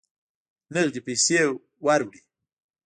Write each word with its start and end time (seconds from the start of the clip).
نغدي 0.73 1.01
پیسې 1.07 1.37
وروړي. 1.85 2.21